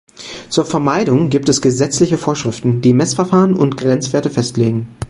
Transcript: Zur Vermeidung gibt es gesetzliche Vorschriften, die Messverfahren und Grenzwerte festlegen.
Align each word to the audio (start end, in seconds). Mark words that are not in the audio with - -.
Zur 0.49 0.65
Vermeidung 0.65 1.29
gibt 1.29 1.47
es 1.47 1.61
gesetzliche 1.61 2.17
Vorschriften, 2.17 2.81
die 2.81 2.91
Messverfahren 2.91 3.53
und 3.55 3.77
Grenzwerte 3.77 4.31
festlegen. 4.31 4.87